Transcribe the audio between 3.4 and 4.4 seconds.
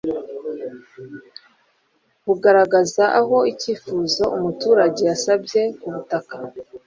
icyifuzo